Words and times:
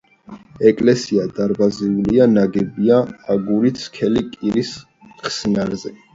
ეკლესია 0.69 1.25
დარბაზულია, 1.39 2.27
ნაგებია 2.31 2.99
აგურით 3.35 3.83
სქელი 3.85 4.27
კირის 4.33 4.75
ხსნარზე. 5.29 5.97